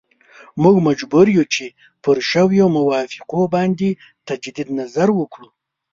موږ 0.63 0.75
مجبور 0.87 1.25
یو 1.37 1.45
چې 1.53 1.65
پر 2.03 2.17
شویو 2.31 2.67
موافقو 2.77 3.41
باندې 3.55 3.89
تجدید 4.27 4.67
نظر 4.79 5.07
وکړو. 5.19 5.47